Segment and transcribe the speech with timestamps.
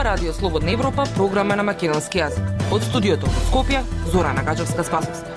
[0.00, 2.44] ова Радио Слободна Европа, програма на македонски јазик.
[2.72, 3.82] Од студиото во Скопје,
[4.12, 5.34] Зора Нагаджевска Спасовска.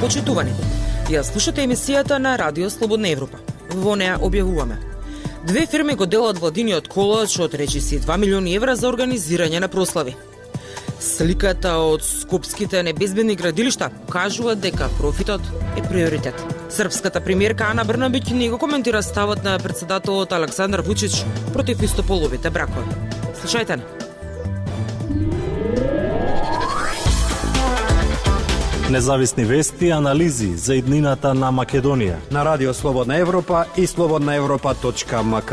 [0.00, 0.54] Почитувани,
[1.10, 3.42] ја слушате емисијата на Радио Слободна Европа.
[3.74, 4.78] Во неа објавуваме
[5.46, 10.14] Две фирми го делат владиниот колач од речиси 2 милиони евра за организирање на прослави.
[11.00, 15.40] Сликата од скопските небезбедни градилишта кажува дека профитот
[15.76, 16.36] е приоритет.
[16.68, 22.92] Српската премиерка Ана Брнабиќ не го коментира ставот на председателот Александар Вучич против истополовите бракови.
[23.40, 23.84] Слушајте не.
[28.90, 35.52] Независни вести и анализи за иднината на Македонија на Радио Слободна Европа и слободнаевропа.мк.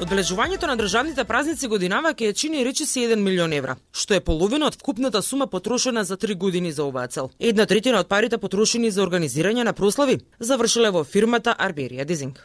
[0.00, 4.78] Одбележувањето на државните празници годинава ќе чини речиси 1 милион евра, што е половина од
[4.80, 7.28] вкупната сума потрошена за 3 години за оваа цел.
[7.38, 12.40] Една третина од парите потрошени за организирање на прослави завршиле во фирмата Арберија Дизинг.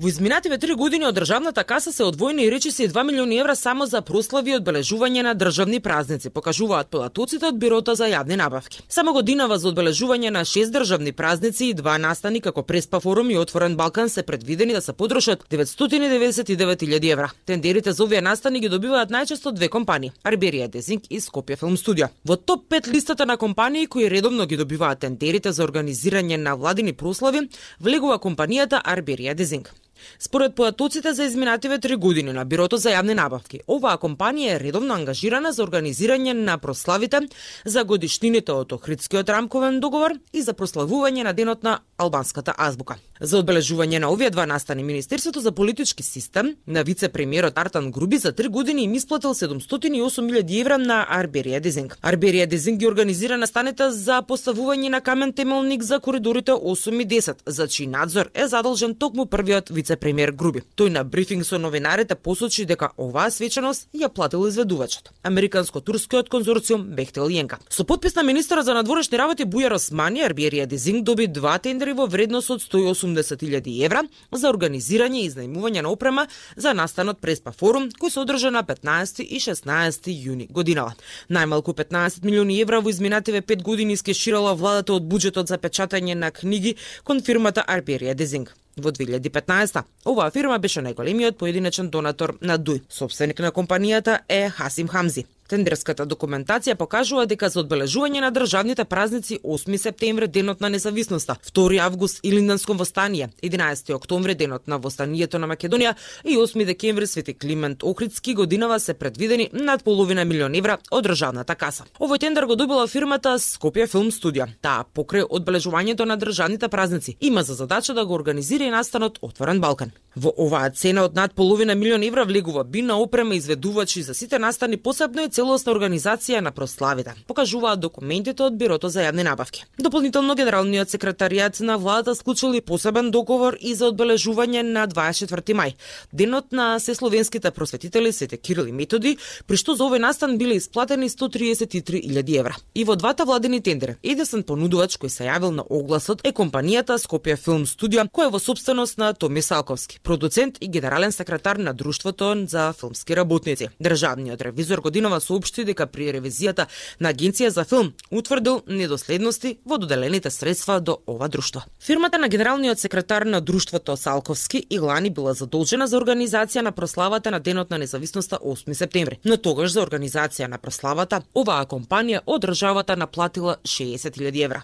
[0.00, 3.86] Во изминативе три години од државната каса се одвоени и речиси 2 милиони евра само
[3.86, 8.80] за прослави и одбележување на државни празници, покажуваат податоците од Бирото за јавни набавки.
[8.88, 13.38] Само годинава за одбележување на 6 државни празници и два настани како Преспа форум и
[13.38, 17.30] Отворен Балкан се предвидени да се потрошат 999.000 евра.
[17.46, 22.10] Тендерите за овие настани ги добиваат најчесто две компании: Арберија Дезинг и Скопје Филм Студио.
[22.26, 26.92] Во топ 5 листата на компании кои редовно ги добиваат тендерите за организирање на владини
[26.92, 27.48] прослави,
[27.80, 29.70] влегува компанијата Арберија Дезинг.
[30.18, 34.94] Според поатоците за изминативе три години на Бирото за јавни набавки, оваа компанија е редовно
[34.94, 37.20] ангажирана за организирање на прославите
[37.64, 42.96] за годишнините од Охридскиот рамковен договор и за прославување на денот на албанската азбука.
[43.20, 48.32] За одбележување на овие два настани Министерството за политички систем на вице-премиерот Артан Груби за
[48.32, 51.96] три години им исплатил 708.000 евра на Арберија Дезинг.
[52.02, 57.36] Арберија Дезинг ги организира настаните за поставување на камен темелник за коридорите 8 и 10,
[57.46, 60.62] за чиј надзор е задолжен токму првиот вице-премиер Груби.
[60.76, 65.12] Тој на брифинг со новинарите посочи дека оваа свечаност ја платил изведувачот.
[65.22, 67.58] Американско-турскиот конзорциум Бехтел Јенка.
[67.68, 72.06] Со подпис на министерот за надворешни работи Бујар Османи, Арбиерија Дезинг доби два тендери во
[72.06, 76.26] вредност од 180.000 евра за организирање и изнајмување на опрема
[76.56, 80.94] за настанот Преспа форум кој се одржа на 15 и 16 јуни годинава.
[81.30, 86.30] Најмалку 15 милиони евра во изминативе 5 години скеширала владата од буџетот за печатање на
[86.30, 92.82] книги кон фирмата Арберија Дезинг во 2015 Оваа фирма беше најголемиот поединечен донатор на Дуј.
[92.90, 95.26] Собственик на компанијата е Хасим Хамзи.
[95.48, 101.78] Тендерската документација покажува дека за одбележување на државните празници 8 септември денот на независноста, 2
[101.84, 105.94] август Илинданско востание, 11 октомври денот на востанието на Македонија
[106.24, 111.54] и 8 декември Свети Климент Охридски годинава се предвидени над половина милион евра од државната
[111.54, 111.84] каса.
[112.00, 114.48] Овој тендер го добила фирмата Скопје Филм Студија.
[114.62, 119.60] Таа покрај одбележувањето на државните празници има за задача да го организира и настанот Отворен
[119.60, 119.92] Балкан.
[120.16, 124.76] Во оваа цена од над половина милион евра влегува бина опрема изведувачи за сите настани
[124.76, 129.64] посебно и целосна организација на прославите, покажуваат документите од Бирото за јавни набавки.
[129.78, 135.74] Дополнително генералниот секретаријат на владата склучил и посебен договор и за одбележување на 24 мај,
[136.12, 141.08] денот на сесловенските просветители Свете Кирил и Методи, при што за овој настан биле исплатени
[141.10, 142.54] 133.000 евра.
[142.74, 147.36] И во двата владени тендери, единствен понудувач кој се јавил на огласот е компанијата Скопје
[147.36, 152.34] Филм Студио, која е во собственост на Томи Салковски, продуцент и генерален секретар на Друштвото
[152.46, 153.68] за филмски работници.
[153.82, 156.66] Државниот ревизор годинова соопшти дека при ревизијата
[157.00, 161.64] на Агенција за филм утврдил недоследности во доделените средства до ова друштво.
[161.80, 167.30] Фирмата на генералниот секретар на друштвото Салковски и Лани била задолжена за организација на прославата
[167.30, 169.18] на денот на независноста 8 септември.
[169.24, 174.62] Но тогаш за организација на прославата оваа компанија од државата наплатила 60.000 евра.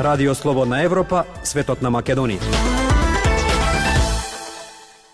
[0.00, 2.79] Радио Слободна Европа, светот на Македонија.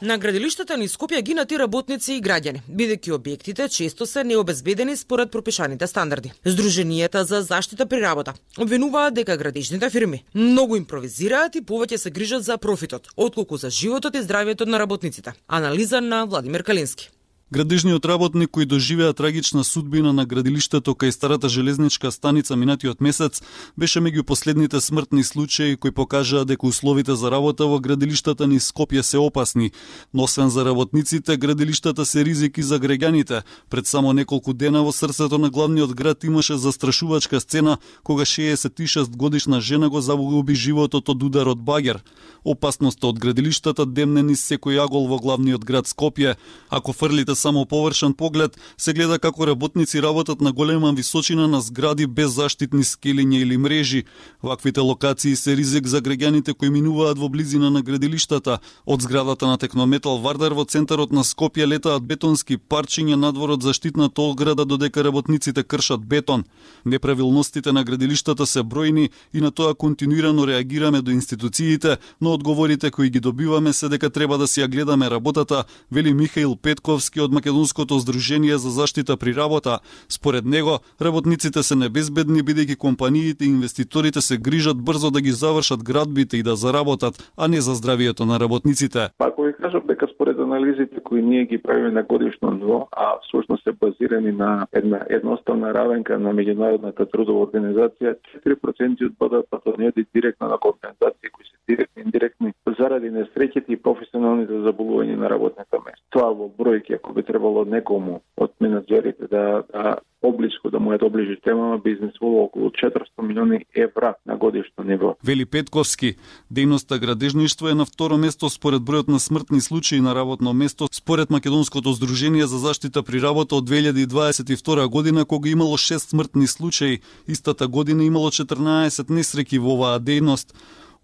[0.03, 5.87] На градилиштата ни Скопје гинати работници и граѓани, бидејќи објектите често се необезбедени според пропишаните
[5.89, 6.35] стандарди.
[6.45, 12.45] Сдруженијата за заштита при работа обвинуваат дека градежните фирми многу импровизираат и повеќе се грижат
[12.45, 15.33] за профитот, отколку за животот и здравјето на работниците.
[15.49, 17.11] Анализа на Владимир Калински.
[17.47, 23.39] Градежниот работник кој доживеа трагична судбина на градилиштето кај старата железничка станица минатиот месец
[23.79, 29.03] беше меѓу последните смртни случаи кои покажаа дека условите за работа во градилиштата ни Скопје
[29.03, 29.71] се опасни,
[30.13, 33.43] но освен за работниците, градилиштата се ризики за греѓаните.
[33.71, 39.61] Пред само неколку дена во срцето на главниот град имаше застрашувачка сцена кога 66 годишна
[39.61, 42.03] жена го загуби животот од удар од багер.
[42.47, 46.37] Опасноста од градилиштата демне низ секој агол во главниот град Скопје.
[46.71, 52.07] Ако фрлите само површен поглед, се гледа како работници работат на голема височина на згради
[52.07, 54.05] без заштитни скелиња или мрежи.
[54.43, 58.61] Ваквите локации се ризик за граѓаните кои минуваат во близина на градилиштата.
[58.87, 64.23] Од зградата на Технометал Вардар во центарот на Скопје летаат бетонски парчиња надвор од заштитната
[64.23, 66.47] ограда додека работниците кршат бетон.
[66.85, 73.11] Неправилностите на градилиштата се бројни и на тоа континуирано реагираме до институциите, но одговорите кои
[73.11, 77.99] ги добиваме се дека треба да си ја гледаме работата, вели Михаил Петковски од Македонското
[77.99, 79.79] здружение за заштита при работа.
[80.09, 85.85] Според него, работниците се небезбедни бидејќи компаниите и инвеститорите се грижат брзо да ги завршат
[85.85, 89.09] градбите и да заработат, а не за здравието на работниците.
[89.19, 90.07] Па, Ако ви кажам дека
[90.47, 95.75] анализите кои ние ги правиме на годишно ниво, а всушност се базирани на една едноставна
[95.75, 98.17] равенка на меѓународната трудова организација,
[98.47, 103.73] 4% од БДП не оди директно на компензации кои се директни и индиректни заради несреќите
[103.73, 106.05] и професионалните заболувања на работното место.
[106.11, 110.99] Тоа во бројки, ако би требало некому од менеджерите да, да поблиску да му ја
[110.99, 115.17] доближи тема на изнесувало околу 400 милиони евра на годишно ниво.
[115.25, 116.17] Вели Петковски,
[116.53, 121.31] дејноста градежништво е на второ место според бројот на смртни случаи на работно место според
[121.31, 127.69] Македонското здружение за заштита при работа од 2022 година кога имало 6 смртни случаи, истата
[127.69, 130.55] година имало 14 несреки во оваа дејност.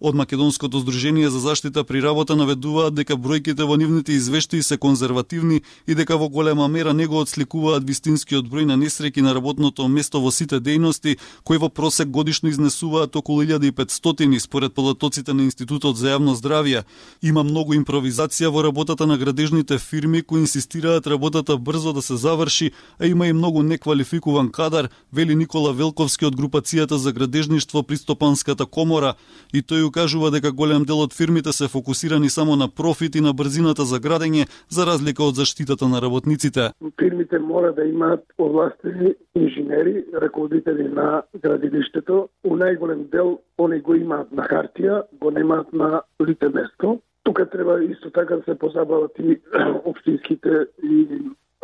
[0.03, 5.61] Од Македонското здружение за заштита при работа наведуваат дека бројките во нивните извештаи се конзервативни
[5.87, 10.19] и дека во голема мера не го отсликуваат вистинскиот број на несреки на работното место
[10.19, 16.17] во сите дејности, кои во просек годишно изнесуваат околу 1500 според податоците на Институтот за
[16.17, 16.83] јавно здравје.
[17.23, 22.73] Има многу импровизација во работата на градежните фирми кои инсистираат работата брзо да се заврши,
[22.99, 28.67] а има и многу неквалификуван кадар, вели Никола Велковски од групацијата за градежништво при Стопанската
[28.67, 29.15] комора
[29.55, 33.33] и тој кажува дека голем дел од фирмите се фокусирани само на профит и на
[33.33, 36.71] брзината за градење, за разлика од заштитата на работниците.
[37.01, 42.29] Фирмите мора да имаат овластени инженери, раководители на градилиштето.
[42.45, 47.01] У најголем дел они го имаат на хартија, го немаат на лице место.
[47.25, 49.41] Тука треба исто така да се позабават и
[49.85, 51.07] општинските и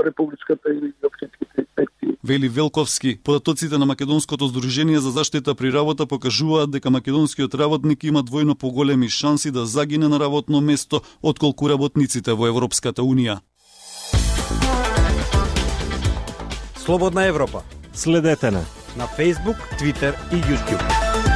[0.05, 2.09] републичката или општинските инспекции.
[2.25, 8.25] Вели Велковски, податоците на Македонското здружение за заштита при работа покажуваат дека македонскиот работник има
[8.25, 13.39] двојно поголеми шанси да загине на работно место отколку работниците во Европската Унија.
[16.77, 17.62] Слободна Европа.
[17.93, 18.65] Следете на
[18.99, 21.28] на Facebook, Twitter и YouTube.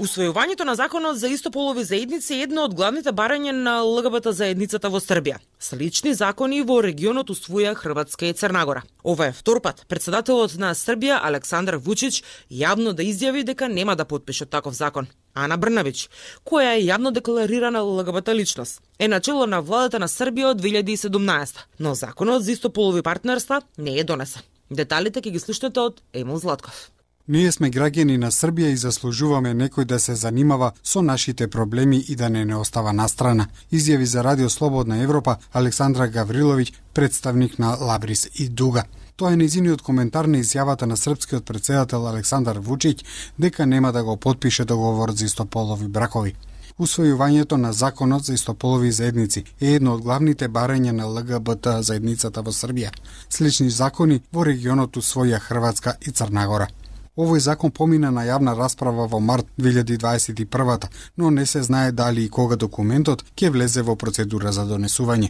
[0.00, 5.00] Усвојувањето на законот за истополови заедници е едно од главните барања на ЛГБТ заедницата во
[5.04, 5.36] Србија.
[5.60, 8.82] Слични закони во регионот усвоја Хрватска и Црнагора.
[9.04, 14.04] Ова е втор пат председателот на Србија Александар Вучич јавно да изјави дека нема да
[14.04, 15.08] подпише таков закон.
[15.34, 16.08] Ана Брнавич,
[16.44, 21.94] која е јавно декларирана ЛГБТ личност, е начело на владата на Србија од 2017, но
[21.94, 24.42] законот за истополови партнерства не е донесен.
[24.70, 26.88] Деталите ќе ги слушнете од Емил Златков.
[27.28, 32.16] Ние сме граѓани на Србија и заслужуваме некој да се занимава со нашите проблеми и
[32.16, 38.28] да не не остава настрана, изјави за Радио Слободна Европа Александра Гавриловиќ, представник на Лабрис
[38.34, 38.84] и Дуга.
[39.16, 43.04] Тоа е незиниот коментар на изјавата на српскиот председател Александар Вучиќ
[43.38, 46.34] дека нема да го подпише договор за истополови бракови.
[46.78, 52.50] Усвојувањето на законот за истополови заедници е едно од главните барања на ЛГБТ заедницата во
[52.50, 52.90] Србија.
[53.28, 56.66] Слични закони во регионот усвоја Хрватска и Црнагора.
[57.16, 62.28] Овој закон помина на јавна расправа во март 2021 но не се знае дали и
[62.28, 65.28] кога документот ќе влезе во процедура за донесување.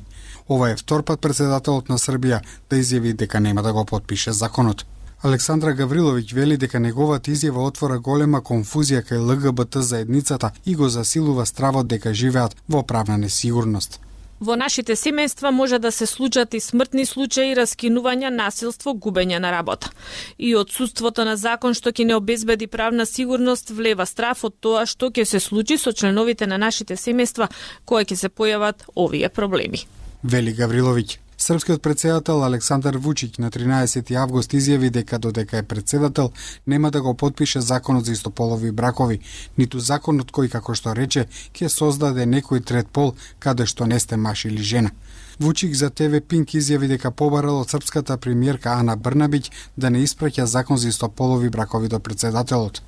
[0.49, 2.39] Ова е втор пат председателот на Србија
[2.71, 4.87] да изјави дека нема да го подпише законот.
[5.23, 11.47] Александра Гавриловиќ вели дека неговата изјава отвора голема конфузија кај ЛГБТ заедницата и го засилува
[11.47, 14.01] стравот дека живеат во правна несигурност.
[14.43, 19.93] Во нашите семејства може да се случат и смртни случаи, раскинувања, насилство, губење на работа.
[20.39, 25.13] И одсуството на закон што ќе не обезбеди правна сигурност влева страф од тоа што
[25.15, 27.53] ќе се случи со членовите на нашите семејства
[27.85, 29.87] кои ќе се појават овие проблеми.
[30.23, 31.19] Вели Гавриловиќ.
[31.43, 36.31] Српскиот председател Александар Вучиќ на 13 август изјави дека додека е председател
[36.67, 39.19] нема да го подпише законот за истополови бракови,
[39.59, 44.17] ниту законот кој како што рече ќе создаде некој трет пол каде што не сте
[44.17, 44.93] маш или жена.
[45.41, 50.45] Вучик за ТВ Пинк изјави дека побарал од српската премиерка Ана Брнабиќ да не испраќа
[50.45, 52.83] закон за истополови бракови до председателот.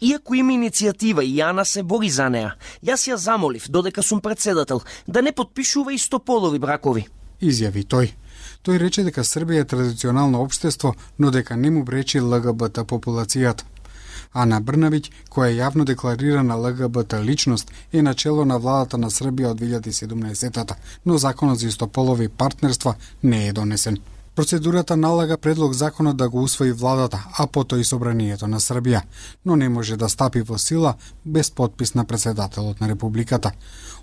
[0.00, 4.82] Иако има иницијатива и Јана се бори за неа, јас ја замолив, додека сум председател,
[5.08, 7.06] да не подпишува истополови бракови
[7.40, 8.12] изјави тој.
[8.64, 13.64] Тој рече дека Србија е традиционално општество, но дека не му бречи ЛГБТ популацијата.
[14.32, 19.60] Ана Брнавиќ, која е јавно декларирана ЛГБТ личност, е начело на владата на Србија од
[19.60, 23.98] 2017-та, но законот за истополови партнерства не е донесен.
[24.36, 29.00] Процедурата налага предлог законот да го усвои владата, а потоа и собранието на Србија,
[29.44, 33.52] но не може да стапи во сила без подпис на председателот на Републиката.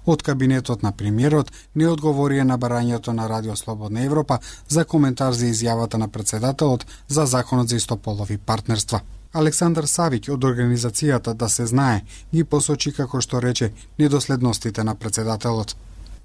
[0.06, 5.46] Од кабинетот на премиерот не одговорија на барањето на Радио Слободна Европа за коментар за
[5.46, 9.02] изјавата на председателот за законот за истополови партнерства.
[9.34, 12.02] Александар Савиќ од организацијата Да се знае
[12.34, 15.76] ги посочи како што рече недоследностите на председателот.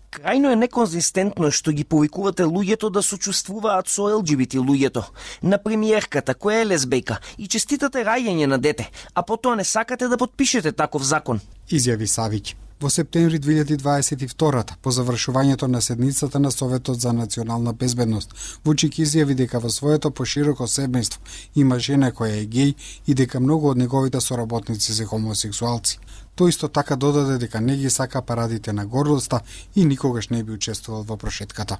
[0.09, 5.03] Крајно е неконзистентно што ги повикувате луѓето да сочувствуваат со ЛГБТ луѓето,
[5.43, 10.17] на премиерката која е лесбејка и честитате раѓање на дете, а потоа не сакате да
[10.17, 11.45] подпишете таков закон.
[11.69, 12.68] Изјави Савиќ.
[12.81, 19.59] Во септември 2022 по завршувањето на седницата на Советот за национална безбедност, Вучик изјави дека
[19.59, 21.19] во своето пошироко семејство
[21.55, 22.75] има жена која е геј
[23.07, 25.99] и дека многу од неговите соработници се хомосексуалци.
[26.37, 29.41] Тој исто така додаде дека не ги сака парадите на гордоста
[29.75, 31.79] и никогаш не би учествувал во прошетката.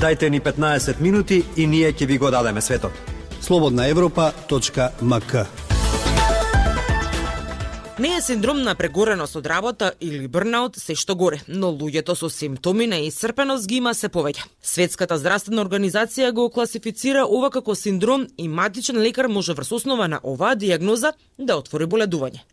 [0.00, 2.92] Дайте ни 15 минути и ние ќе ви го дадеме светот.
[3.40, 5.67] Слободна Европа.мк
[7.98, 12.28] Не е синдром на прегореност од работа или брнаут се што горе, но луѓето со
[12.30, 14.44] симптоми на исцрпеност ги има се повеќе.
[14.62, 20.20] Светската здравствена организација го класифицира ова како синдром и матичен лекар може врз основа на
[20.22, 22.46] оваа диагноза да отвори боледување.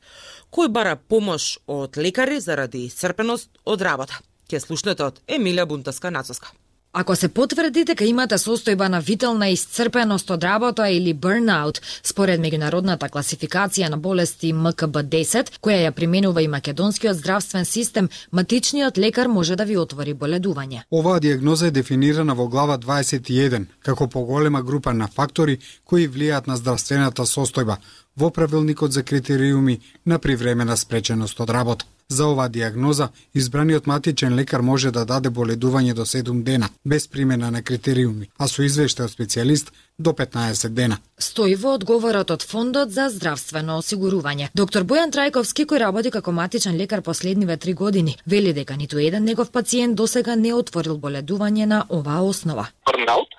[0.49, 4.17] Кој бара помош од лекари заради исцрпеност од работа?
[4.49, 6.57] Ке слушнете од Емилија Бунтаска-Нацоска.
[6.97, 13.09] Ако се потврди дека имате состојба на витална исцрпеност од работа или burnout, според меѓународната
[13.11, 19.65] класификација на болести МКБ-10, која ја применува и македонскиот здравствен систем, матичниот лекар може да
[19.65, 20.85] ви отвори боледување.
[20.91, 26.55] Оваа диагноза е дефинирана во глава 21 како поголема група на фактори кои влијаат на
[26.55, 27.75] здравствената состојба
[28.15, 31.85] во правилникот за критериуми на привремена спреченост од работа.
[32.09, 37.49] За оваа диагноза, избраниот матичен лекар може да даде боледување до 7 дена, без примена
[37.51, 40.99] на критериуми, а со извештај од специјалист до 15 дена.
[41.17, 44.51] Стои во одговорот од Фондот за здравствено осигурување.
[44.53, 49.23] Доктор Бојан Трајковски, кој работи како матичен лекар последниве три години, вели дека ниту еден
[49.23, 52.67] негов пациент досега не отворил боледување на оваа основа.
[52.85, 53.33] Бурнаут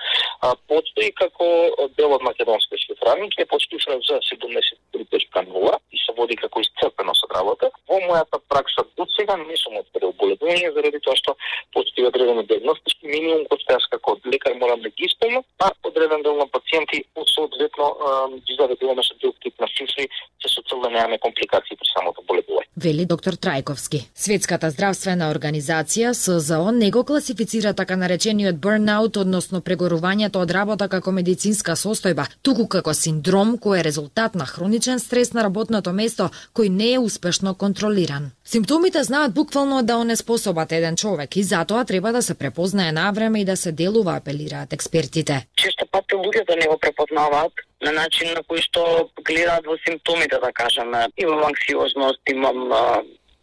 [0.68, 1.46] постои како
[1.98, 7.70] дел од македонскиот шифрарник е подштушен за 73.0 и се води како исцрпеност од работа.
[7.88, 11.36] Во мојата пракса до сега не сум отворил боледување заради тоа што
[11.76, 16.22] постои одредени диагностички минимум кој што јас како лекар морам да ги исполнам, а одреден
[16.22, 17.90] дел на пациенти соодветно
[18.46, 20.08] ги заведуваме со друг тип на шифри
[20.42, 22.65] се со цел да немаме компликации при самото боледување.
[22.76, 24.02] Вели доктор Трајковски.
[24.12, 31.14] Светската здравствена организација СЗО не го класифицира така наречениот burnout, односно прегорувањето од работа како
[31.18, 36.68] медицинска состојба, туку како синдром кој е резултат на хроничен стрес на работното место кој
[36.68, 38.30] не е успешно контролиран.
[38.44, 43.40] Симптомите знаат буквално да онеспособат еден човек и затоа треба да се препознае на време
[43.40, 45.46] и да се делува, апелираат експертите.
[45.56, 47.52] Често пати луѓето да не го препознаваат
[47.84, 51.06] на начин на кој што гледаат во симптомите, да кажеме.
[51.16, 52.72] Имам анксиозност, имам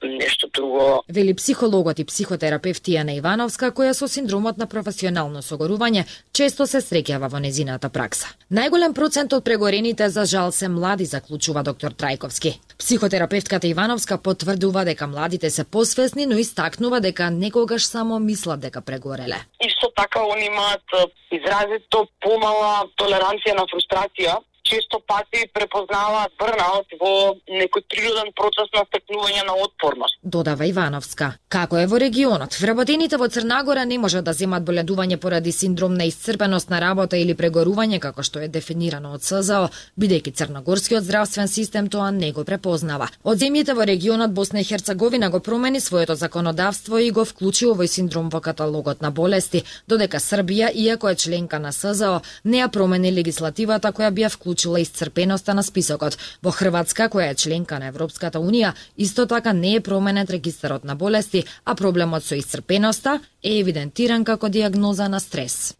[0.08, 1.04] нешто друго.
[1.10, 7.30] Вели психологот и психотерапевт Тијана Ивановска, која со синдромот на професионално согорување често се среќава
[7.30, 8.28] во незината пракса.
[8.52, 12.54] Најголем процент од прегорените за жал се млади, заклучува доктор Трајковски.
[12.78, 19.40] Психотерапевтката Ивановска потврдува дека младите се посвесни, но истакнува дека некогаш само мислат дека прегореле.
[19.60, 20.84] Исто така они имаат
[21.32, 29.44] изразито помала толеранција на фрустрација често пати препознаваат брнаут во некој природен процес на стекнување
[29.46, 30.20] на отпорност.
[30.24, 31.34] Додава Ивановска.
[31.50, 36.08] Како е во регионот, вработените во Црнагора не можат да земат боледување поради синдром на
[36.08, 39.68] исцрпеност на работа или прегорување како што е дефинирано од СЗО,
[40.00, 43.10] бидејќи црногорскиот здравствен систем тоа не го препознава.
[43.24, 47.92] Од земјите во регионот Босна и Херцеговина го промени своето законодавство и го вклучи овој
[47.92, 53.12] синдром во каталогот на болести, додека Србија, иако е членка на СЗО, не ја промени
[53.12, 56.18] легислативата која би ја вклучила исцрпеноста на списокот.
[56.44, 60.96] Во Хрватска, која е членка на Европската Унија, исто така не е променет регистарот на
[60.96, 65.74] болести, а проблемот со исцрпеноста е евидентиран како диагноза на стрес.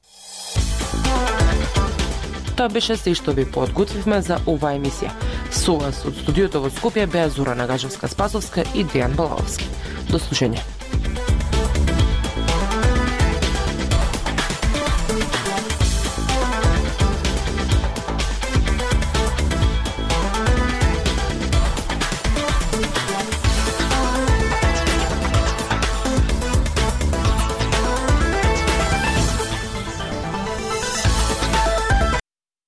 [2.58, 5.14] Тоа беше се што ви подготвивме за оваа емисија.
[5.52, 9.70] Со вас од студиото во Скопје беа Зора Нагажевска Спасовска и Дејан Балаовски.
[10.10, 10.73] До слушање.